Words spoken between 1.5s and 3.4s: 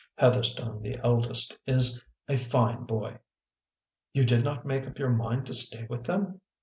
is a fine boy.""